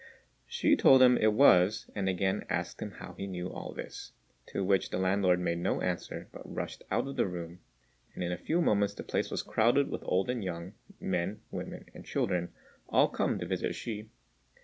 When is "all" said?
3.51-3.71, 12.89-13.09